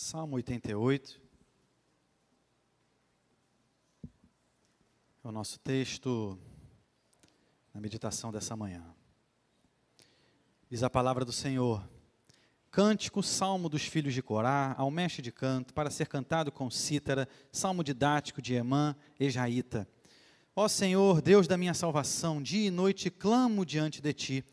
[0.00, 1.20] Salmo 88
[5.24, 6.38] é o nosso texto
[7.74, 8.94] na meditação dessa manhã.
[10.70, 11.82] Diz a palavra do Senhor:
[12.70, 17.28] Cântico, salmo dos filhos de Corá, ao mestre de canto, para ser cantado com cítara,
[17.50, 19.86] salmo didático de Emã, Ejaíta.
[20.54, 24.44] Ó Senhor, Deus da minha salvação, dia e noite clamo diante de ti.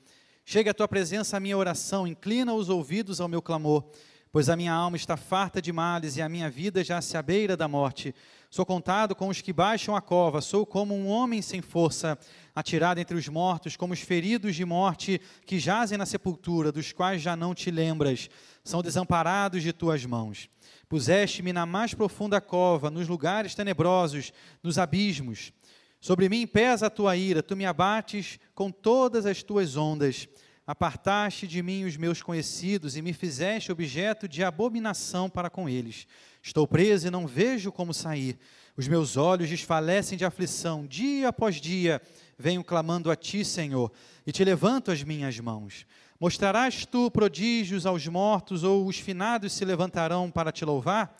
[0.44, 3.88] Chega a tua presença a minha oração, inclina os ouvidos ao meu clamor
[4.36, 7.56] pois a minha alma está farta de males e a minha vida já se abeira
[7.56, 8.14] da morte.
[8.50, 12.20] Sou contado com os que baixam a cova, sou como um homem sem força,
[12.54, 17.22] atirado entre os mortos, como os feridos de morte que jazem na sepultura, dos quais
[17.22, 18.30] já não te lembras,
[18.62, 20.50] são desamparados de tuas mãos.
[20.90, 25.54] Puseste-me na mais profunda cova, nos lugares tenebrosos, nos abismos.
[26.02, 30.28] Sobre mim pesa a tua ira, tu me abates com todas as tuas ondas.
[30.68, 36.08] Apartaste de mim os meus conhecidos e me fizeste objeto de abominação para com eles.
[36.42, 38.40] Estou preso e não vejo como sair.
[38.76, 40.88] Os meus olhos desfalecem de aflição.
[40.88, 42.02] Dia após dia
[42.36, 43.92] venho clamando a ti, Senhor,
[44.26, 45.86] e te levanto as minhas mãos.
[46.20, 51.16] Mostrarás tu prodígios aos mortos, ou os finados se levantarão para te louvar?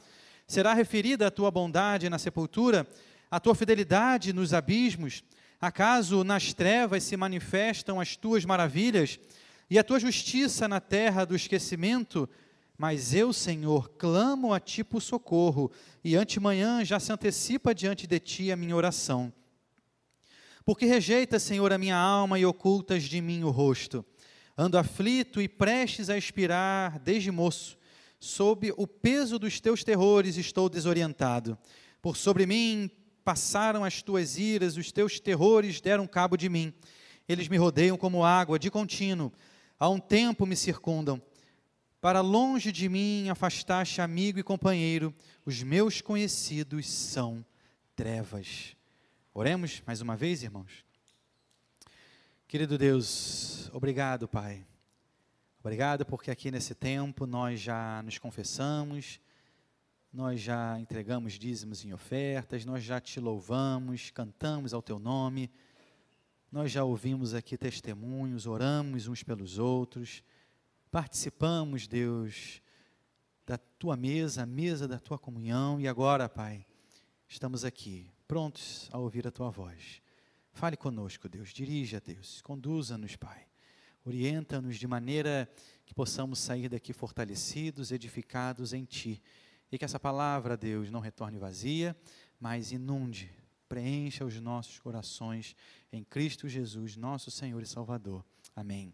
[0.48, 2.88] Será referida a tua bondade na sepultura,
[3.30, 5.24] a tua fidelidade nos abismos?
[5.60, 9.20] Acaso nas trevas se manifestam as tuas maravilhas
[9.70, 12.30] e a tua justiça na terra do esquecimento?
[12.78, 15.72] Mas eu, Senhor, clamo a ti por socorro,
[16.04, 19.32] e antemanhã já se antecipa diante de ti a minha oração.
[20.66, 24.04] Porque rejeita, Senhor, a minha alma e ocultas de mim o rosto.
[24.58, 27.78] Ando aflito e prestes a expirar desde moço.
[28.20, 31.58] Sob o peso dos teus terrores estou desorientado.
[32.02, 32.90] Por sobre mim
[33.26, 36.72] passaram as tuas iras, os teus terrores deram cabo de mim.
[37.28, 39.34] Eles me rodeiam como água de contínuo,
[39.80, 41.20] há um tempo me circundam.
[42.00, 45.12] Para longe de mim afastaste amigo e companheiro,
[45.44, 47.44] os meus conhecidos são
[47.96, 48.76] trevas.
[49.34, 50.86] Oremos mais uma vez, irmãos.
[52.48, 54.64] Querido Deus, obrigado, Pai.
[55.60, 59.20] Obrigado porque aqui nesse tempo nós já nos confessamos,
[60.16, 65.52] nós já entregamos dízimos em ofertas, nós já te louvamos, cantamos ao teu nome,
[66.50, 70.24] nós já ouvimos aqui testemunhos, oramos uns pelos outros,
[70.90, 72.62] participamos, Deus,
[73.46, 76.66] da tua mesa, a mesa da tua comunhão, e agora, Pai,
[77.28, 80.02] estamos aqui, prontos a ouvir a tua voz.
[80.54, 83.46] Fale conosco, Deus, dirija, Deus, conduza-nos, Pai.
[84.06, 85.50] Orienta-nos de maneira
[85.86, 89.22] que possamos sair daqui fortalecidos, edificados em Ti
[89.72, 91.96] e que essa palavra, Deus, não retorne vazia,
[92.40, 93.32] mas inunde,
[93.68, 95.56] preencha os nossos corações
[95.92, 98.24] em Cristo Jesus, nosso Senhor e Salvador.
[98.56, 98.94] Amém.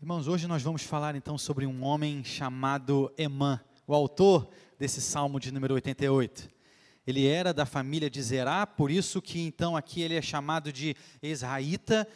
[0.00, 5.38] Irmãos, hoje nós vamos falar então sobre um homem chamado Emã, o autor desse salmo
[5.38, 6.59] de número 88.
[7.06, 10.94] Ele era da família de Zerá, por isso que então aqui ele é chamado de
[11.22, 12.06] Israelita,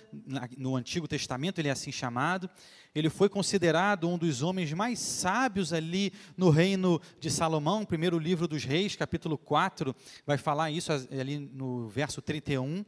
[0.56, 2.50] no Antigo Testamento ele é assim chamado
[2.94, 8.46] ele foi considerado um dos homens mais sábios ali no reino de Salomão, primeiro livro
[8.46, 12.84] dos reis, capítulo 4, vai falar isso ali no verso 31.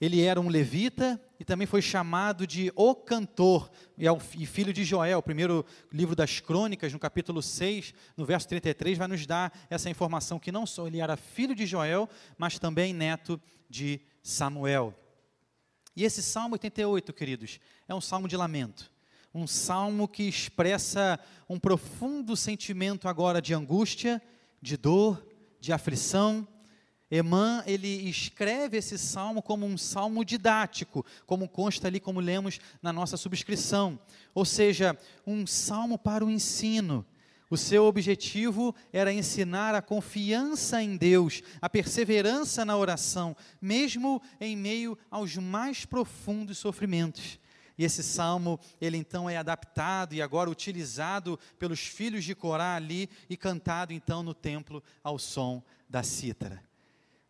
[0.00, 5.18] Ele era um levita e também foi chamado de o cantor, e filho de Joel,
[5.18, 9.90] o primeiro livro das crônicas, no capítulo 6, no verso 33, vai nos dar essa
[9.90, 14.94] informação que não só ele era filho de Joel, mas também neto de Samuel.
[15.94, 18.90] E esse Salmo 88, queridos, é um salmo de lamento
[19.32, 21.18] um salmo que expressa
[21.48, 24.20] um profundo sentimento agora de angústia,
[24.60, 25.24] de dor,
[25.60, 26.46] de aflição.
[27.10, 32.92] Emã, ele escreve esse salmo como um salmo didático, como consta ali, como lemos na
[32.92, 33.98] nossa subscrição.
[34.32, 37.04] Ou seja, um salmo para o ensino.
[37.50, 44.56] O seu objetivo era ensinar a confiança em Deus, a perseverança na oração, mesmo em
[44.56, 47.40] meio aos mais profundos sofrimentos.
[47.76, 53.10] E esse salmo, ele então é adaptado e agora utilizado pelos filhos de Corá ali
[53.28, 56.69] e cantado então no templo ao som da cítara.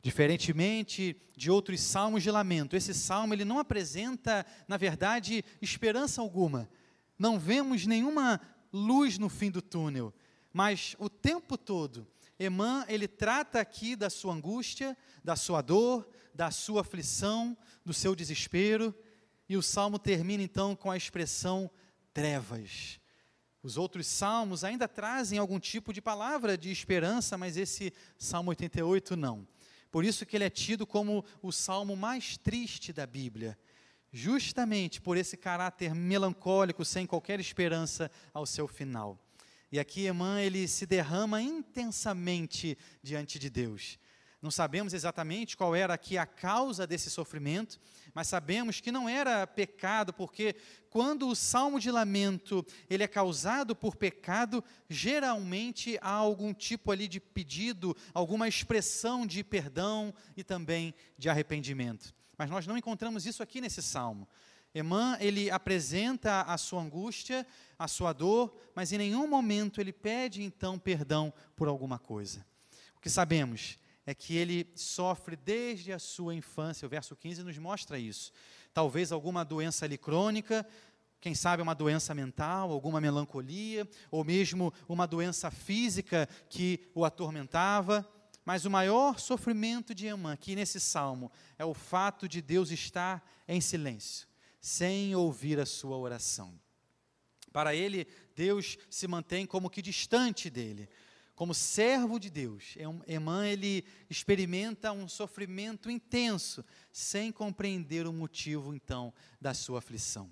[0.03, 6.69] Diferentemente de outros salmos de lamento, esse salmo ele não apresenta, na verdade, esperança alguma.
[7.19, 8.41] Não vemos nenhuma
[8.73, 10.15] luz no fim do túnel,
[10.53, 12.07] mas o tempo todo,
[12.39, 18.15] Emã, ele trata aqui da sua angústia, da sua dor, da sua aflição, do seu
[18.15, 18.95] desespero,
[19.47, 21.71] e o salmo termina então com a expressão
[22.15, 22.99] trevas.
[23.63, 29.17] Os outros salmos ainda trazem algum tipo de palavra de esperança, mas esse salmo 88
[29.17, 29.47] não.
[29.91, 33.59] Por isso que ele é tido como o salmo mais triste da Bíblia,
[34.13, 39.19] justamente por esse caráter melancólico, sem qualquer esperança ao seu final.
[39.73, 43.99] E aqui Emã ele se derrama intensamente diante de Deus.
[44.43, 47.79] Não sabemos exatamente qual era aqui a causa desse sofrimento,
[48.15, 50.57] mas sabemos que não era pecado, porque
[50.89, 57.07] quando o salmo de lamento ele é causado por pecado, geralmente há algum tipo ali
[57.07, 62.15] de pedido, alguma expressão de perdão e também de arrependimento.
[62.39, 64.27] Mas nós não encontramos isso aqui nesse salmo.
[64.75, 67.47] Emã, ele apresenta a sua angústia,
[67.79, 72.47] a sua dor, mas em nenhum momento ele pede então perdão por alguma coisa.
[72.97, 73.79] O que sabemos
[74.11, 76.85] é que ele sofre desde a sua infância.
[76.85, 78.33] O verso 15 nos mostra isso.
[78.75, 80.67] Talvez alguma doença ali crônica,
[81.21, 88.05] quem sabe uma doença mental, alguma melancolia, ou mesmo uma doença física que o atormentava.
[88.45, 93.25] Mas o maior sofrimento de Emã, aqui nesse salmo, é o fato de Deus estar
[93.47, 94.27] em silêncio,
[94.61, 96.59] sem ouvir a sua oração.
[97.53, 100.89] Para ele, Deus se mantém como que distante dele
[101.41, 102.77] como servo de Deus,
[103.07, 109.11] Emã ele experimenta um sofrimento intenso, sem compreender o motivo então
[109.41, 110.31] da sua aflição.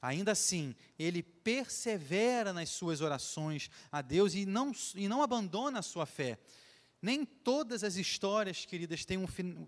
[0.00, 5.82] Ainda assim, ele persevera nas suas orações a Deus e não, e não abandona a
[5.82, 6.38] sua fé.
[7.02, 9.26] Nem todas as histórias, queridas, têm um,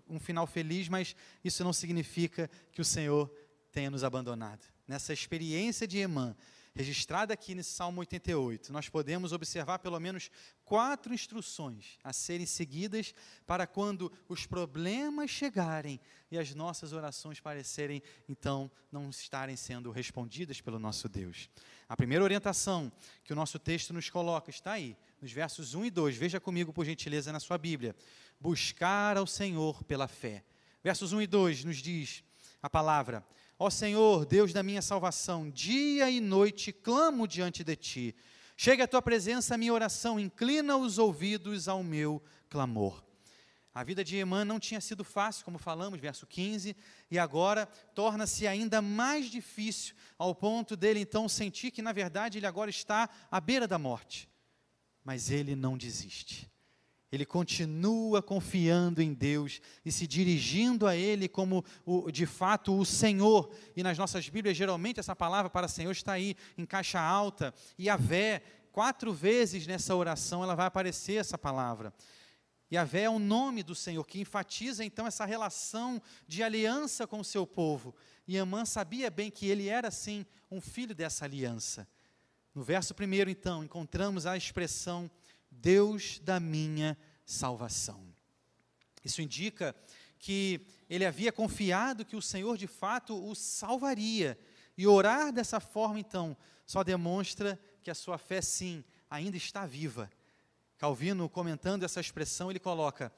[0.09, 3.31] um final feliz, mas isso não significa que o Senhor
[3.71, 4.65] tenha nos abandonado.
[4.87, 6.35] Nessa experiência de Emã,
[6.75, 10.29] registrada aqui nesse Salmo 88, nós podemos observar pelo menos
[10.63, 13.13] quatro instruções a serem seguidas
[13.45, 15.99] para quando os problemas chegarem
[16.31, 21.49] e as nossas orações parecerem, então, não estarem sendo respondidas pelo nosso Deus.
[21.87, 22.91] A primeira orientação
[23.23, 26.15] que o nosso texto nos coloca está aí, nos versos 1 e 2.
[26.15, 27.95] Veja comigo, por gentileza, na sua Bíblia.
[28.39, 30.43] Buscar ao Senhor pela fé.
[30.83, 32.23] Versos 1 e 2 nos diz
[32.61, 33.25] a palavra
[33.61, 38.15] Ó Senhor, Deus da minha salvação, dia e noite clamo diante de ti.
[38.55, 43.03] Chega à tua presença a minha oração, inclina os ouvidos ao meu clamor.
[43.73, 46.73] A vida de Emã não tinha sido fácil, como falamos, verso 15,
[47.11, 52.47] e agora torna-se ainda mais difícil, ao ponto dele então sentir que, na verdade, ele
[52.47, 54.29] agora está à beira da morte.
[55.03, 56.49] Mas ele não desiste.
[57.11, 62.85] Ele continua confiando em Deus e se dirigindo a Ele como, o, de fato, o
[62.85, 63.51] Senhor.
[63.75, 67.53] E nas nossas Bíblias, geralmente, essa palavra para Senhor está aí, em caixa alta.
[67.77, 71.91] E a vé, quatro vezes nessa oração, ela vai aparecer essa palavra.
[72.71, 77.07] E a vé é o nome do Senhor, que enfatiza, então, essa relação de aliança
[77.07, 77.95] com o seu povo.
[78.27, 81.87] E Amã sabia bem que ele era, sim, um filho dessa aliança.
[82.53, 85.09] No verso primeiro, então, encontramos a expressão
[85.51, 88.03] Deus da minha salvação.
[89.03, 89.75] Isso indica
[90.17, 94.37] que ele havia confiado que o Senhor de fato o salvaria.
[94.77, 96.35] E orar dessa forma, então,
[96.65, 100.09] só demonstra que a sua fé, sim, ainda está viva.
[100.77, 103.11] Calvino, comentando essa expressão, ele coloca: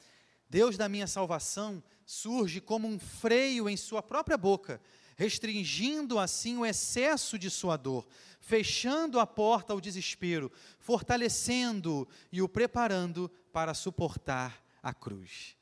[0.50, 4.82] Deus da minha salvação surge como um freio em sua própria boca,
[5.22, 8.08] restringindo assim o excesso de sua dor,
[8.40, 15.56] fechando a porta ao desespero, fortalecendo e o preparando para suportar a cruz.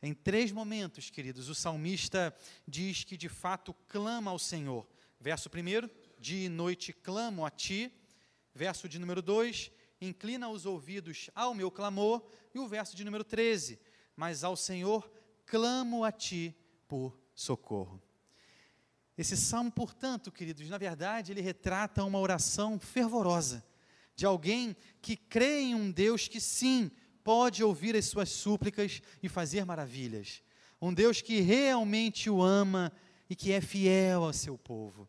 [0.00, 2.34] Em três momentos, queridos, o salmista
[2.66, 4.88] diz que de fato clama ao Senhor.
[5.20, 7.92] Verso primeiro, dia e noite clamo a ti.
[8.54, 9.70] Verso de número dois,
[10.00, 12.24] inclina os ouvidos ao meu clamor.
[12.54, 13.78] E o verso de número 13,
[14.16, 15.12] mas ao Senhor
[15.44, 16.56] clamo a ti
[16.88, 18.05] por socorro.
[19.16, 23.64] Esse salmo, portanto, queridos, na verdade, ele retrata uma oração fervorosa
[24.14, 26.90] de alguém que crê em um Deus que sim
[27.22, 30.42] pode ouvir as suas súplicas e fazer maravilhas.
[30.80, 32.92] Um Deus que realmente o ama
[33.28, 35.08] e que é fiel ao seu povo.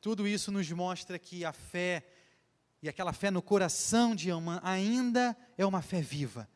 [0.00, 2.06] Tudo isso nos mostra que a fé
[2.82, 6.48] e aquela fé no coração de Amã ainda é uma fé viva.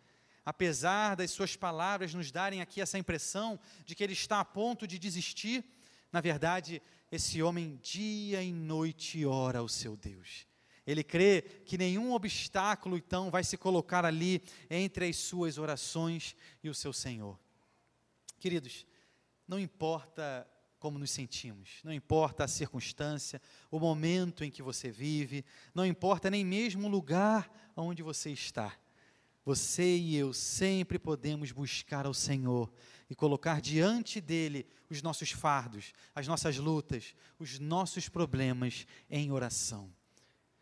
[0.44, 4.86] Apesar das suas palavras nos darem aqui essa impressão de que ele está a ponto
[4.86, 5.64] de desistir,
[6.14, 6.80] na verdade,
[7.10, 10.46] esse homem dia e noite ora ao seu Deus.
[10.86, 14.40] Ele crê que nenhum obstáculo, então, vai se colocar ali
[14.70, 17.36] entre as suas orações e o seu Senhor.
[18.38, 18.86] Queridos,
[19.48, 25.44] não importa como nos sentimos, não importa a circunstância, o momento em que você vive,
[25.74, 28.72] não importa nem mesmo o lugar onde você está.
[29.44, 32.72] Você e eu sempre podemos buscar ao Senhor
[33.08, 39.92] e colocar diante dele os nossos fardos, as nossas lutas, os nossos problemas em oração.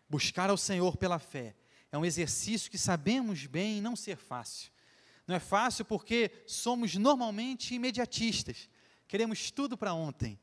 [0.08, 1.56] Buscar ao Senhor pela fé
[1.90, 4.72] é um exercício que sabemos bem não ser fácil.
[5.26, 8.68] Não é fácil porque somos normalmente imediatistas,
[9.06, 10.38] queremos tudo para ontem.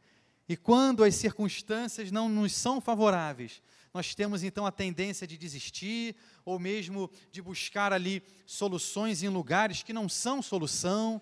[0.47, 3.61] E quando as circunstâncias não nos são favoráveis,
[3.93, 6.15] nós temos então a tendência de desistir,
[6.45, 11.21] ou mesmo de buscar ali soluções em lugares que não são solução.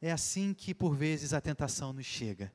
[0.00, 2.52] É assim que, por vezes, a tentação nos chega.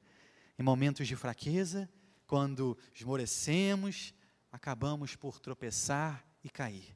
[0.57, 1.89] Em momentos de fraqueza,
[2.27, 4.13] quando esmorecemos,
[4.51, 6.95] acabamos por tropeçar e cair.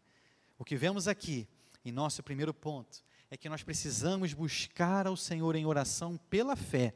[0.58, 1.48] O que vemos aqui,
[1.84, 6.94] em nosso primeiro ponto, é que nós precisamos buscar ao Senhor em oração pela fé,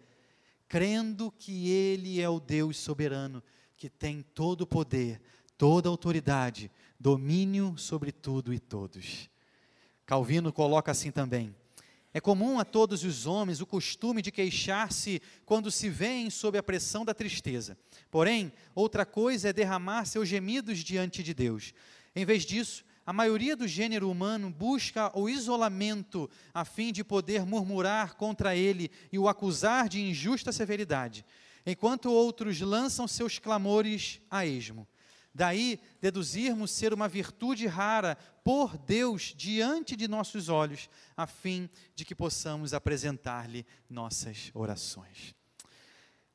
[0.67, 3.43] crendo que Ele é o Deus soberano,
[3.75, 5.21] que tem todo o poder,
[5.57, 9.29] toda a autoridade, domínio sobre tudo e todos.
[10.05, 11.55] Calvino coloca assim também:
[12.13, 16.63] é comum a todos os homens o costume de queixar-se quando se veem sob a
[16.63, 17.77] pressão da tristeza.
[18.09, 21.73] Porém, outra coisa é derramar seus gemidos diante de Deus.
[22.15, 27.45] Em vez disso, a maioria do gênero humano busca o isolamento a fim de poder
[27.45, 31.25] murmurar contra ele e o acusar de injusta severidade,
[31.65, 34.87] enquanto outros lançam seus clamores a esmo.
[35.33, 42.03] Daí deduzirmos ser uma virtude rara por Deus diante de nossos olhos, a fim de
[42.03, 45.35] que possamos apresentar-lhe nossas orações.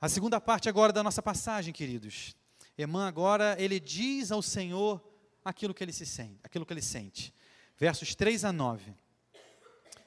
[0.00, 2.36] A segunda parte agora da nossa passagem, queridos.
[2.76, 5.02] Emã agora ele diz ao Senhor
[5.44, 7.32] aquilo que ele se sente, aquilo que ele sente.
[7.76, 8.94] Versos 3 a 9.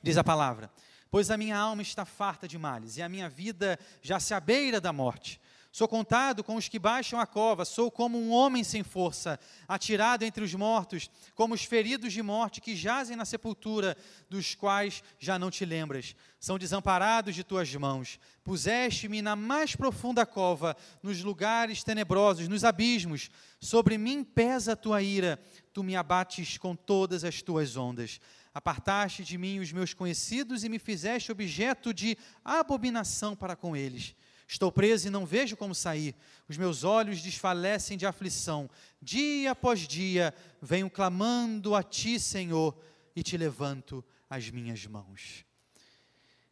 [0.02, 0.72] Diz a palavra:
[1.10, 4.80] Pois a minha alma está farta de males, e a minha vida já se abeira
[4.80, 5.40] da morte.
[5.78, 10.26] Sou contado com os que baixam a cova, sou como um homem sem força, atirado
[10.26, 13.96] entre os mortos, como os feridos de morte que jazem na sepultura,
[14.28, 16.16] dos quais já não te lembras.
[16.40, 18.20] São desamparados de tuas mãos.
[18.44, 23.30] Puseste-me na mais profunda cova, nos lugares tenebrosos, nos abismos.
[23.60, 25.40] Sobre mim pesa a tua ira,
[25.72, 28.20] tu me abates com todas as tuas ondas.
[28.52, 34.16] Apartaste de mim os meus conhecidos e me fizeste objeto de abominação para com eles.
[34.48, 36.16] Estou preso e não vejo como sair.
[36.48, 38.70] Os meus olhos desfalecem de aflição.
[39.02, 42.78] Dia após dia venho clamando a ti, Senhor,
[43.14, 45.46] e te levanto as minhas mãos.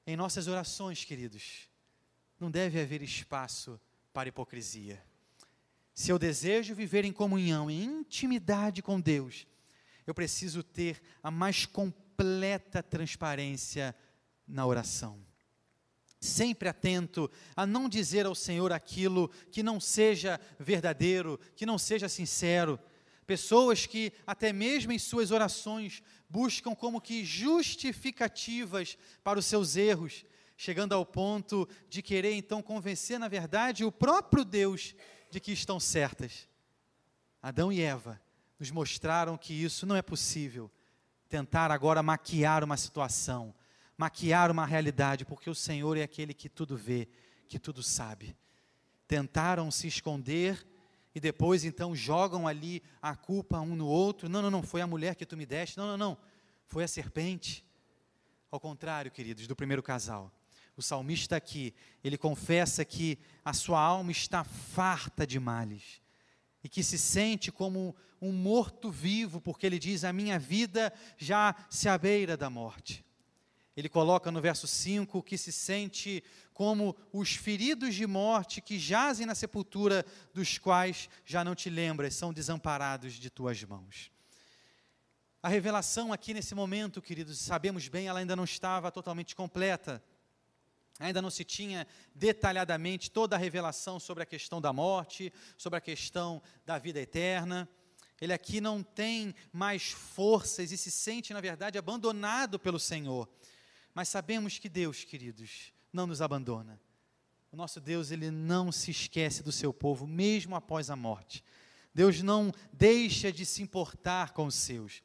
[0.06, 1.70] Em nossas orações, queridos,
[2.38, 3.80] não deve haver espaço
[4.14, 5.02] para hipocrisia.
[5.94, 9.48] Se eu desejo viver em comunhão, em intimidade com Deus,
[10.06, 13.96] eu preciso ter a mais completa transparência
[14.46, 15.25] na oração
[16.26, 22.10] sempre atento a não dizer ao Senhor aquilo que não seja verdadeiro, que não seja
[22.10, 22.80] sincero.
[23.26, 30.26] Pessoas que, até mesmo em suas orações, buscam como que justificativas para os seus erros,
[30.58, 34.96] chegando ao ponto de querer então convencer, na verdade, o próprio Deus
[35.30, 36.48] de que estão certas.
[37.42, 38.22] Adão e Eva
[38.60, 40.72] nos mostraram que isso não é possível.
[41.28, 43.54] Tentar agora maquiar uma situação,
[43.98, 47.08] maquiar uma realidade, porque o Senhor é aquele que tudo vê,
[47.48, 48.36] que tudo sabe.
[49.08, 50.66] Tentaram se esconder
[51.14, 54.28] e depois então jogam ali a culpa um no outro.
[54.28, 55.78] Não, não, não, foi a mulher que tu me deste.
[55.78, 56.18] Não, não, não,
[56.66, 57.64] foi a serpente.
[58.52, 60.32] Ao contrário, queridos, do primeiro casal.
[60.76, 61.74] O salmista aqui,
[62.04, 66.02] ele confessa que a sua alma está farta de males
[66.62, 71.56] e que se sente como um morto vivo, porque ele diz: A minha vida já
[71.70, 73.05] se abeira da morte.
[73.76, 79.26] Ele coloca no verso 5 que se sente como os feridos de morte que jazem
[79.26, 84.10] na sepultura, dos quais já não te lembras, são desamparados de tuas mãos.
[85.44, 90.02] A revelação aqui nesse momento, queridos, sabemos bem, ela ainda não estava totalmente completa.
[90.98, 95.82] Ainda não se tinha detalhadamente toda a revelação sobre a questão da morte, sobre a
[95.82, 97.70] questão da vida eterna.
[98.22, 103.28] Ele aqui não tem mais forças e se sente, na verdade, abandonado pelo Senhor.
[103.96, 106.80] Mas sabemos que Deus, queridos, não nos abandona.
[107.50, 111.42] O nosso Deus, ele não se esquece do seu povo, mesmo após a morte.
[111.94, 115.02] Deus não deixa de se importar com os seus.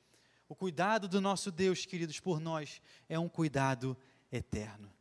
[0.48, 3.96] O cuidado do nosso Deus, queridos, por nós é um cuidado
[4.32, 4.92] eterno.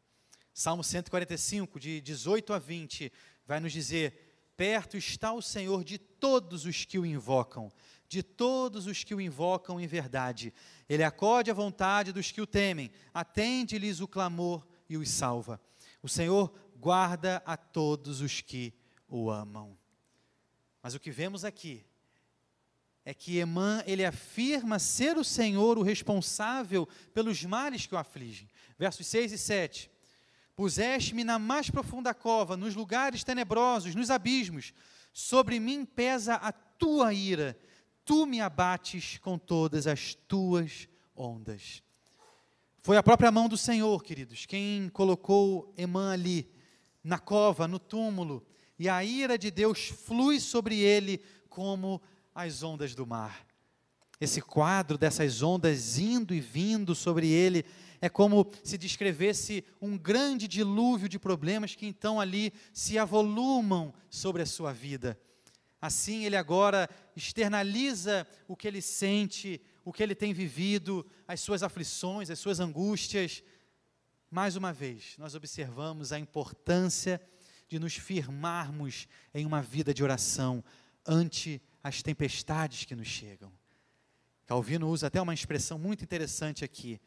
[0.53, 3.11] Salmo 145, de 18 a 20,
[3.47, 7.71] vai nos dizer: Perto está o Senhor de todos os que o invocam,
[8.09, 10.51] de todos os que o invocam em verdade.
[10.89, 15.61] Ele acode à vontade dos que o temem, atende-lhes o clamor e os salva.
[16.01, 18.73] O Senhor guarda a todos os que
[19.07, 19.77] o amam.
[20.81, 21.85] Mas o que vemos aqui
[23.05, 28.49] é que Emã, ele afirma ser o Senhor o responsável pelos males que o afligem.
[28.77, 29.91] Versos 6 e 7.
[30.55, 34.73] Puseste-me na mais profunda cova, nos lugares tenebrosos, nos abismos.
[35.13, 37.57] Sobre mim pesa a tua ira
[38.09, 41.83] tu me abates com todas as tuas ondas.
[42.81, 46.49] Foi a própria mão do Senhor, queridos, quem colocou Emã ali,
[47.03, 48.43] na cova, no túmulo,
[48.79, 52.01] e a ira de Deus flui sobre ele como
[52.33, 53.45] as ondas do mar.
[54.19, 57.63] Esse quadro dessas ondas indo e vindo sobre ele
[58.01, 64.41] é como se descrevesse um grande dilúvio de problemas que então ali se avolumam sobre
[64.41, 65.15] a sua vida.
[65.81, 71.63] Assim, ele agora externaliza o que ele sente, o que ele tem vivido, as suas
[71.63, 73.43] aflições, as suas angústias.
[74.29, 77.21] Mais uma vez, nós observamos a importância
[77.67, 80.63] de nos firmarmos em uma vida de oração
[81.05, 83.51] ante as tempestades que nos chegam.
[84.45, 86.99] Calvino usa até uma expressão muito interessante aqui.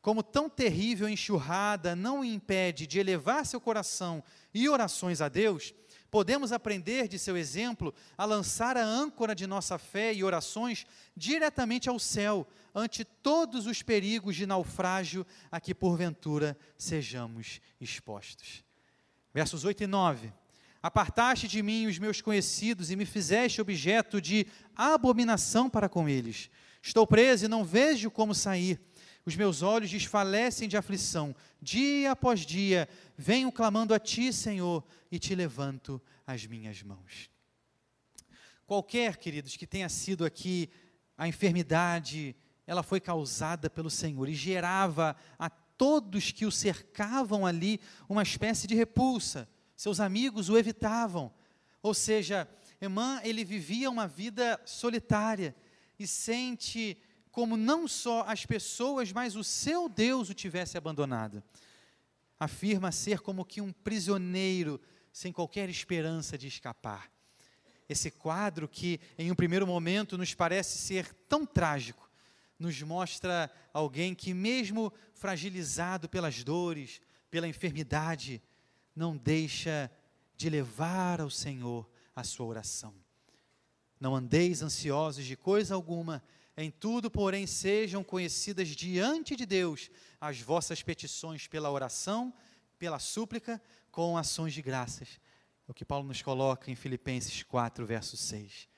[0.00, 4.22] Como tão terrível enxurrada não impede de elevar seu coração
[4.54, 5.74] e orações a Deus,
[6.10, 10.86] podemos aprender de seu exemplo a lançar a âncora de nossa fé e orações
[11.16, 18.64] diretamente ao céu, ante todos os perigos de naufrágio a que porventura sejamos expostos.
[19.32, 20.32] Versos 8 e 9.
[20.82, 24.46] Apartaste de mim os meus conhecidos e me fizeste objeto de
[24.76, 26.48] abominação para com eles.
[26.80, 28.80] Estou preso e não vejo como sair.
[29.26, 31.34] Os meus olhos desfalecem de aflição.
[31.60, 37.28] Dia após dia, venho clamando a Ti, Senhor, e te levanto as minhas mãos.
[38.64, 40.70] Qualquer, queridos, que tenha sido aqui
[41.18, 42.36] a enfermidade,
[42.68, 48.68] ela foi causada pelo Senhor e gerava a todos que o cercavam ali uma espécie
[48.68, 49.48] de repulsa.
[49.74, 51.34] Seus amigos o evitavam.
[51.82, 52.48] Ou seja,
[52.80, 55.52] Emã, ele vivia uma vida solitária
[55.98, 56.96] e sente
[57.36, 61.42] como não só as pessoas, mas o seu Deus o tivesse abandonado.
[62.40, 64.80] Afirma ser como que um prisioneiro
[65.12, 67.12] sem qualquer esperança de escapar.
[67.86, 72.10] Esse quadro que em um primeiro momento nos parece ser tão trágico,
[72.58, 78.42] nos mostra alguém que mesmo fragilizado pelas dores, pela enfermidade,
[78.94, 79.90] não deixa
[80.38, 82.94] de levar ao Senhor a sua oração.
[84.00, 86.22] Não andeis ansiosos de coisa alguma,
[86.56, 89.90] em tudo, porém, sejam conhecidas diante de Deus
[90.20, 92.32] as vossas petições pela oração,
[92.78, 95.20] pela súplica, com ações de graças.
[95.68, 98.68] É o que Paulo nos coloca em Filipenses 4, verso 6.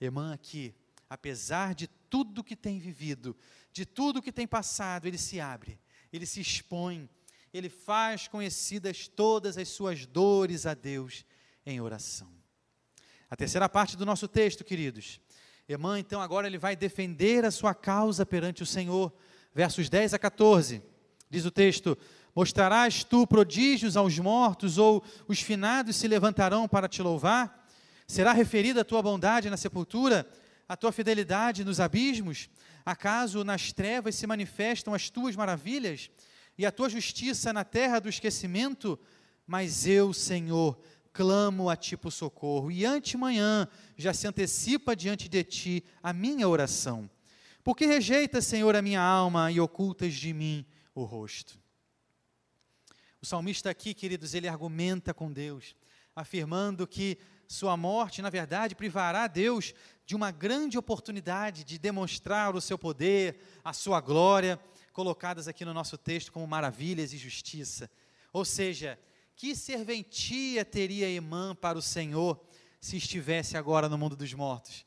[0.00, 0.74] Irmã, aqui,
[1.08, 3.36] apesar de tudo que tem vivido,
[3.72, 5.80] de tudo que tem passado, ele se abre,
[6.12, 7.08] ele se expõe,
[7.52, 11.24] ele faz conhecidas todas as suas dores a Deus
[11.66, 12.32] em oração.
[13.30, 15.20] A terceira parte do nosso texto, queridos.
[15.66, 19.10] Emã, então, agora ele vai defender a sua causa perante o Senhor.
[19.54, 20.82] Versos 10 a 14.
[21.30, 21.96] Diz o texto:
[22.34, 27.66] Mostrarás tu prodígios aos mortos, ou os finados se levantarão para te louvar?
[28.06, 30.28] Será referida a tua bondade na sepultura,
[30.68, 32.50] a tua fidelidade nos abismos?
[32.84, 36.10] Acaso nas trevas se manifestam as tuas maravilhas
[36.58, 38.98] e a tua justiça na terra do esquecimento?
[39.46, 40.78] Mas eu, Senhor,
[41.14, 46.48] clamo a ti por socorro, e antemanhã já se antecipa diante de ti a minha
[46.48, 47.08] oração.
[47.62, 51.58] Porque rejeitas, Senhor, a minha alma e ocultas de mim o rosto.
[53.22, 55.76] O salmista aqui, queridos, ele argumenta com Deus,
[56.14, 59.72] afirmando que sua morte, na verdade, privará Deus
[60.04, 64.58] de uma grande oportunidade de demonstrar o seu poder, a sua glória,
[64.92, 67.88] colocadas aqui no nosso texto como maravilhas e justiça.
[68.32, 68.98] Ou seja,
[69.36, 72.40] que serventia teria Emã para o Senhor
[72.80, 74.84] se estivesse agora no mundo dos mortos?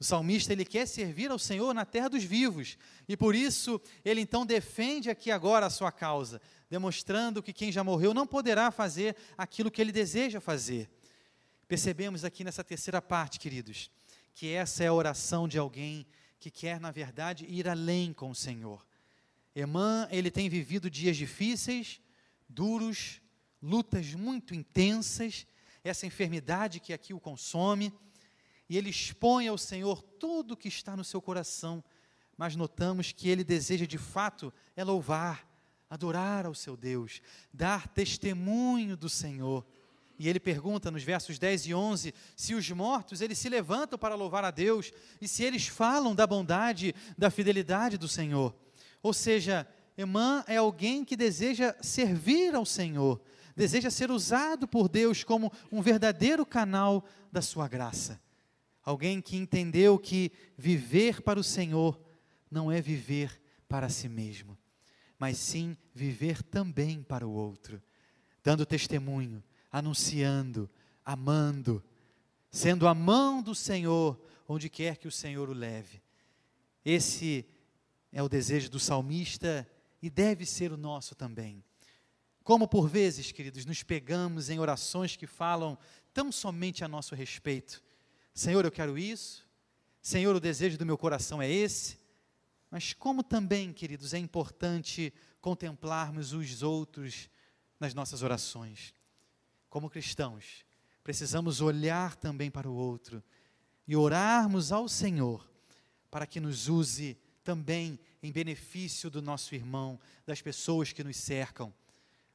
[0.00, 4.20] O salmista ele quer servir ao Senhor na terra dos vivos e por isso ele
[4.20, 9.16] então defende aqui agora a sua causa, demonstrando que quem já morreu não poderá fazer
[9.36, 10.88] aquilo que ele deseja fazer.
[11.66, 13.90] Percebemos aqui nessa terceira parte, queridos,
[14.34, 16.06] que essa é a oração de alguém
[16.38, 18.86] que quer, na verdade, ir além com o Senhor.
[19.54, 22.00] Emã, ele tem vivido dias difíceis,
[22.48, 23.20] duros,
[23.62, 25.46] lutas muito intensas,
[25.82, 27.92] essa enfermidade que aqui o consome,
[28.68, 31.82] e ele expõe ao Senhor tudo o que está no seu coração,
[32.36, 35.48] mas notamos que ele deseja de fato é louvar,
[35.88, 39.66] adorar ao seu Deus, dar testemunho do Senhor.
[40.18, 44.14] E ele pergunta nos versos 10 e 11 se os mortos eles se levantam para
[44.14, 48.54] louvar a Deus e se eles falam da bondade, da fidelidade do Senhor.
[49.02, 49.66] Ou seja,
[49.96, 53.20] Emã é alguém que deseja servir ao Senhor,
[53.58, 58.22] deseja ser usado por Deus como um verdadeiro canal da sua graça.
[58.84, 62.00] Alguém que entendeu que viver para o Senhor
[62.48, 64.56] não é viver para si mesmo,
[65.18, 67.82] mas sim viver também para o outro,
[68.44, 69.42] dando testemunho,
[69.72, 70.70] anunciando,
[71.04, 71.82] amando,
[72.52, 76.00] sendo a mão do Senhor onde quer que o Senhor o leve.
[76.84, 77.44] Esse
[78.12, 79.68] é o desejo do salmista
[80.00, 81.64] e deve ser o nosso também.
[82.48, 85.76] Como por vezes, queridos, nos pegamos em orações que falam
[86.14, 87.84] tão somente a nosso respeito,
[88.32, 89.46] Senhor, eu quero isso.
[90.00, 91.98] Senhor, o desejo do meu coração é esse.
[92.70, 97.28] Mas como também, queridos, é importante contemplarmos os outros
[97.78, 98.94] nas nossas orações.
[99.68, 100.64] Como cristãos,
[101.04, 103.22] precisamos olhar também para o outro
[103.86, 105.46] e orarmos ao Senhor
[106.10, 111.74] para que nos use também em benefício do nosso irmão, das pessoas que nos cercam.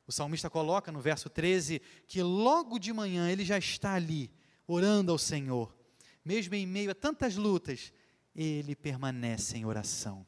[0.05, 4.29] O salmista coloca no verso 13 que logo de manhã ele já está ali,
[4.67, 5.75] orando ao Senhor.
[6.23, 7.93] Mesmo em meio a tantas lutas,
[8.35, 10.25] ele permanece em oração.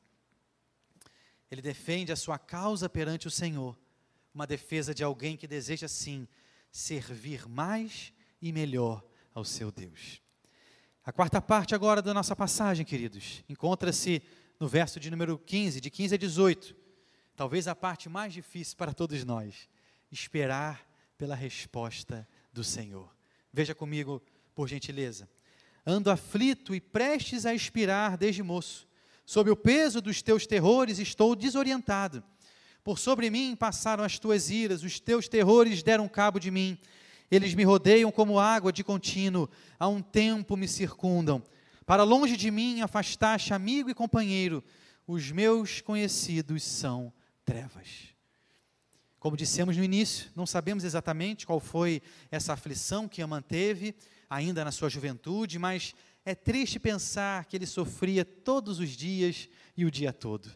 [1.50, 3.78] Ele defende a sua causa perante o Senhor,
[4.34, 6.28] uma defesa de alguém que deseja, sim,
[6.72, 8.12] servir mais
[8.42, 10.22] e melhor ao seu Deus.
[11.04, 14.22] A quarta parte agora da nossa passagem, queridos, encontra-se
[14.60, 16.76] no verso de número 15, de 15 a 18.
[17.36, 19.67] Talvez a parte mais difícil para todos nós,
[20.12, 20.86] esperar
[21.17, 23.13] pela resposta do Senhor.
[23.52, 24.21] Veja comigo,
[24.54, 25.28] por gentileza.
[25.86, 28.88] Ando aflito e prestes a expirar desde moço.
[29.26, 32.24] Sob o peso dos teus terrores estou desorientado.
[32.84, 36.78] Por sobre mim passaram as tuas iras, os teus terrores deram cabo de mim.
[37.30, 41.43] Eles me rodeiam como água de contínuo, há um tempo me circundam.
[41.86, 44.63] Para longe de mim afastaste amigo e companheiro,
[45.08, 47.12] os meus conhecidos são
[47.46, 48.14] trevas.
[49.20, 53.96] Como dissemos no início, não sabemos exatamente qual foi essa aflição que a manteve,
[54.30, 59.86] ainda na sua juventude, mas é triste pensar que ele sofria todos os dias e
[59.86, 60.52] o dia todo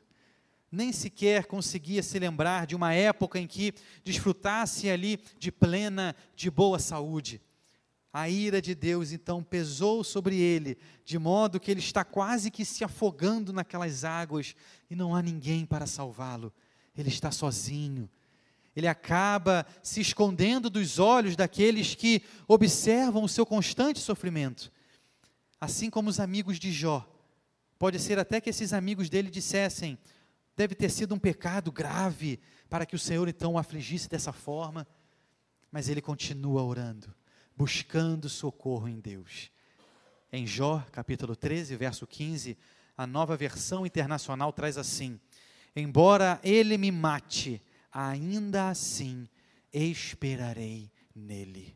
[0.71, 3.73] nem sequer conseguia se lembrar de uma época em que
[4.04, 7.41] desfrutasse ali de plena, de boa saúde.
[8.12, 12.65] A ira de Deus então pesou sobre ele, de modo que ele está quase que
[12.65, 14.56] se afogando naquelas águas
[14.89, 16.52] e não há ninguém para salvá-lo.
[16.99, 18.09] Ele está sozinho.
[18.75, 24.71] Ele acaba se escondendo dos olhos daqueles que observam o seu constante sofrimento.
[25.62, 27.09] Assim como os amigos de Jó.
[27.77, 29.97] Pode ser até que esses amigos dele dissessem:
[30.55, 34.85] deve ter sido um pecado grave para que o Senhor então o afligisse dessa forma.
[35.71, 37.13] Mas ele continua orando,
[37.55, 39.51] buscando socorro em Deus.
[40.31, 42.57] Em Jó, capítulo 13, verso 15,
[42.97, 45.19] a nova versão internacional traz assim:
[45.79, 47.61] Embora ele me mate,
[47.91, 49.27] ainda assim
[49.73, 51.75] esperarei nele.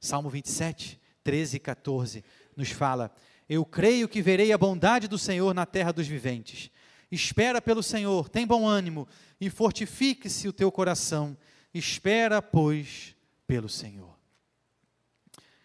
[0.00, 2.24] Salmo 27, 13 e 14
[2.56, 3.14] nos fala:
[3.48, 6.70] Eu creio que verei a bondade do Senhor na terra dos viventes.
[7.10, 9.06] Espera pelo Senhor, tem bom ânimo
[9.40, 11.36] e fortifique-se o teu coração.
[11.72, 13.14] Espera, pois,
[13.46, 14.18] pelo Senhor.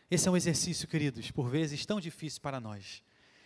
[0.10, 3.04] Esse é um exercício, queridos, por vezes tão difícil para nós.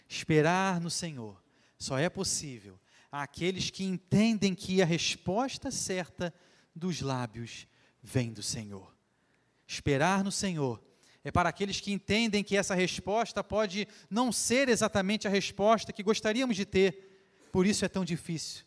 [0.08, 1.42] Esperar no Senhor
[1.78, 2.80] só é possível
[3.12, 6.34] àqueles que entendem que a resposta certa
[6.76, 7.68] dos lábios
[8.02, 8.96] vem do Senhor.
[9.68, 10.82] Esperar no Senhor
[11.24, 16.04] é para aqueles que entendem que essa resposta pode não ser exatamente a resposta que
[16.04, 18.64] gostaríamos de ter, por isso é tão difícil,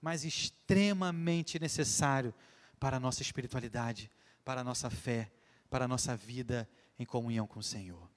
[0.00, 2.32] mas extremamente necessário
[2.78, 4.10] para a nossa espiritualidade,
[4.44, 5.32] para a nossa fé,
[5.68, 8.08] para a nossa vida em comunhão com o Senhor.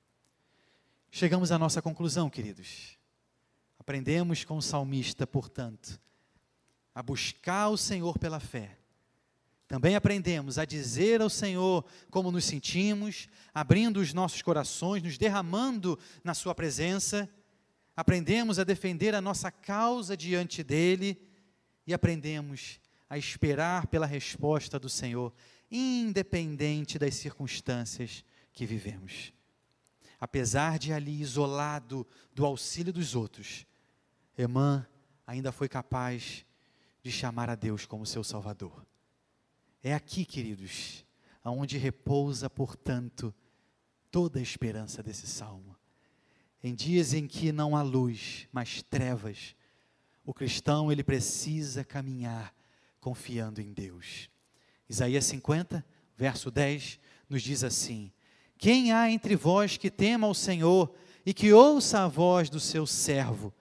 [1.12, 2.99] Chegamos à nossa conclusão, queridos.
[3.90, 6.00] Aprendemos com o salmista, portanto,
[6.94, 8.78] a buscar o Senhor pela fé.
[9.68, 15.98] Também aprendemos a dizer ao Senhor como nos sentimos, abrindo os nossos corações, nos derramando
[16.24, 17.28] na Sua presença
[17.96, 21.20] aprendemos a defender a nossa causa diante dele
[21.88, 25.34] e aprendemos a esperar pela resposta do Senhor,
[25.72, 28.24] independente das circunstâncias
[28.54, 29.34] que vivemos.
[30.20, 33.66] Apesar de ali isolado do auxílio dos outros,
[34.42, 34.88] Emã
[35.28, 36.46] ainda foi capaz
[37.04, 38.86] de chamar a Deus como seu Salvador.
[39.84, 41.06] É aqui, queridos,
[41.44, 43.36] aonde repousa, portanto,
[44.10, 45.76] toda a esperança desse salmo.
[46.64, 49.58] Em dias em que não há luz, mas trevas,
[50.26, 52.56] o cristão ele precisa caminhar
[53.02, 54.30] confiando em Deus.
[54.88, 56.98] Isaías 50, verso 10,
[57.28, 58.10] nos diz assim:
[58.58, 62.88] Quem há entre vós que tema ao Senhor e que ouça a voz do seu
[62.88, 63.54] servo?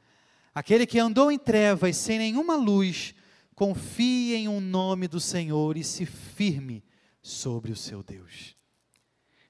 [0.59, 3.15] Aquele que andou em trevas sem nenhuma luz,
[3.55, 6.83] confie em um nome do Senhor e se firme
[7.23, 8.57] sobre o seu Deus.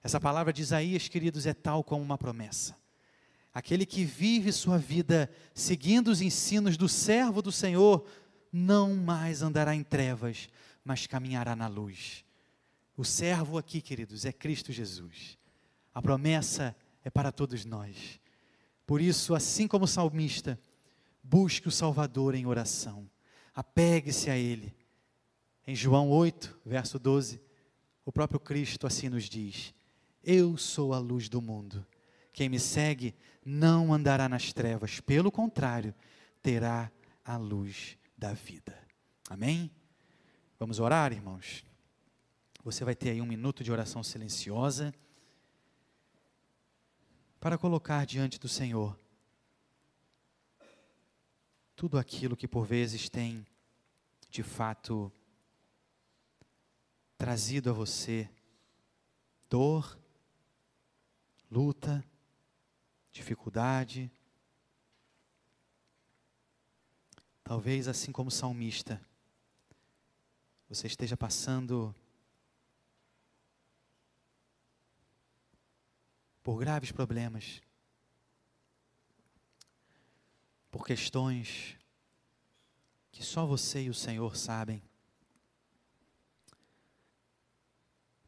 [0.03, 2.77] Essa palavra de Isaías, queridos, é tal como uma promessa.
[3.55, 8.07] Aquele que vive sua vida seguindo os ensinos do servo do Senhor,
[8.53, 10.51] não mais andará em trevas,
[10.85, 12.23] mas caminhará na luz.
[12.95, 15.39] O servo aqui, queridos, é Cristo Jesus.
[15.95, 18.21] A promessa é para todos nós.
[18.87, 20.61] Por isso, assim como o salmista,
[21.23, 23.09] busque o Salvador em oração.
[23.55, 24.75] Apegue-se a Ele.
[25.67, 27.41] Em João 8, verso 12,
[28.05, 29.75] o próprio Cristo assim nos diz:
[30.23, 31.87] Eu sou a luz do mundo.
[32.33, 35.95] Quem me segue não andará nas trevas, pelo contrário,
[36.43, 36.91] terá
[37.25, 38.79] a luz da vida.
[39.29, 39.71] Amém?
[40.59, 41.65] Vamos orar, irmãos?
[42.65, 44.95] Você vai ter aí um minuto de oração silenciosa
[47.41, 48.99] para colocar diante do Senhor
[51.79, 53.47] tudo aquilo que por vezes tem,
[54.29, 55.13] de fato,
[57.17, 58.29] trazido a você
[59.49, 59.97] dor,
[61.49, 62.05] luta,
[63.13, 64.11] dificuldade.
[67.45, 69.01] Talvez assim como salmista,
[70.69, 71.95] você esteja passando
[76.43, 77.63] por graves problemas,
[80.71, 81.77] por questões
[83.11, 84.83] que só você e o Senhor sabem.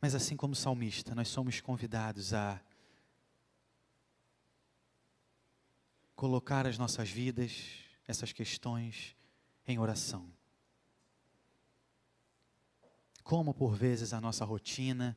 [0.01, 2.61] Mas assim como salmista, nós somos convidados a
[6.17, 7.69] colocar as nossas vidas,
[8.07, 9.15] essas questões,
[9.67, 10.33] em oração.
[13.23, 15.17] Como por vezes a nossa rotina,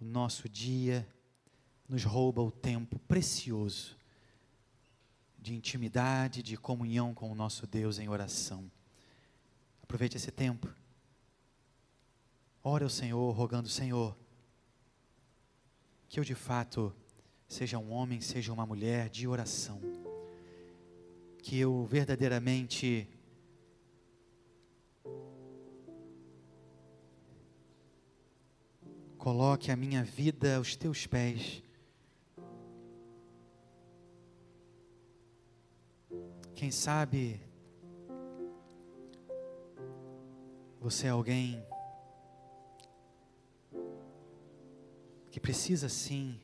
[0.00, 1.08] o nosso dia,
[1.88, 4.01] nos rouba o tempo precioso
[5.42, 8.70] de intimidade, de comunhão com o nosso Deus em oração.
[9.82, 10.72] Aproveite esse tempo.
[12.62, 14.16] Ore ao Senhor, rogando, Senhor,
[16.08, 16.94] que eu de fato
[17.48, 19.80] seja um homem, seja uma mulher de oração
[21.42, 23.08] que eu verdadeiramente
[29.18, 31.60] coloque a minha vida aos teus pés.
[36.62, 37.40] Quem sabe
[40.80, 41.60] você é alguém
[45.28, 46.40] que precisa sim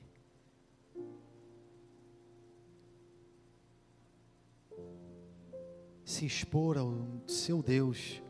[6.05, 6.93] se expor ao
[7.29, 8.21] seu Deus.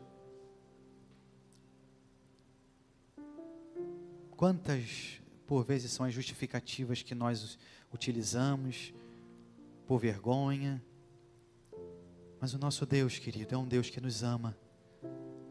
[4.37, 7.57] Quantas, por vezes, são as justificativas que nós
[7.91, 8.93] utilizamos
[9.87, 10.79] por vergonha,
[12.39, 14.57] mas o nosso Deus, querido, é um Deus que nos ama,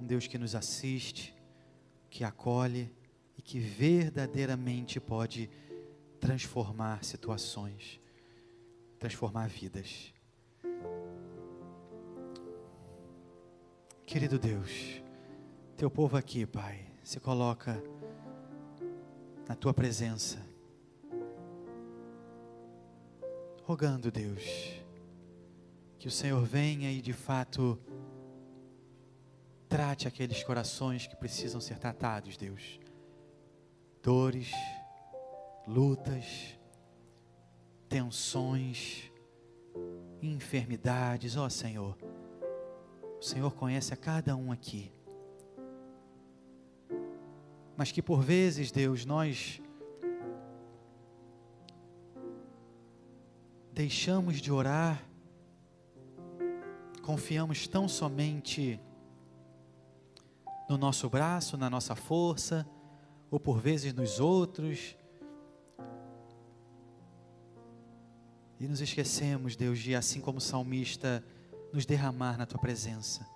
[0.01, 1.35] um Deus que nos assiste,
[2.09, 2.91] que acolhe
[3.37, 5.51] e que verdadeiramente pode
[6.19, 8.01] transformar situações,
[8.99, 10.13] transformar vidas.
[14.07, 15.03] Querido Deus,
[15.77, 17.83] teu povo aqui, Pai, se coloca
[19.47, 20.39] na tua presença,
[23.63, 24.78] rogando, Deus,
[25.99, 27.79] que o Senhor venha e de fato
[29.69, 32.79] trate aqueles corações que precisam ser tratados, Deus.
[34.03, 34.53] Dores,
[35.67, 36.59] lutas,
[37.89, 39.11] tensões,
[40.23, 41.97] enfermidades, ó Senhor
[43.19, 44.93] o Senhor conhece a cada um aqui.
[47.77, 49.61] Mas que por vezes, Deus, nós
[53.73, 55.08] deixamos de orar,
[57.09, 58.79] confiamos tão somente
[60.69, 62.69] no nosso braço, na nossa força,
[63.31, 64.95] ou por vezes nos outros,
[68.61, 71.25] e nos esquecemos, Deus, de assim como o salmista
[71.73, 73.27] nos derramar na tua presença,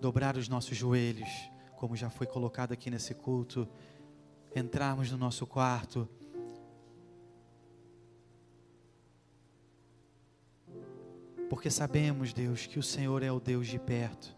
[0.00, 1.28] dobrar os nossos joelhos,
[1.76, 3.68] como já foi colocado aqui nesse culto,
[4.56, 6.08] entrarmos no nosso quarto,
[11.48, 14.36] porque sabemos, Deus, que o Senhor é o Deus de perto,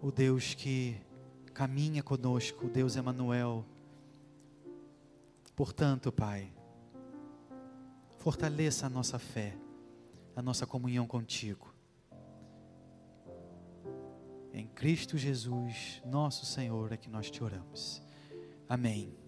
[0.00, 0.96] o Deus que
[1.52, 3.64] caminha conosco, o Deus Emanuel.
[5.56, 6.52] Portanto, Pai,
[8.18, 9.56] fortaleça a nossa fé
[10.38, 11.74] a nossa comunhão contigo.
[14.52, 18.00] Em Cristo Jesus, nosso Senhor, é que nós te oramos.
[18.68, 19.27] Amém.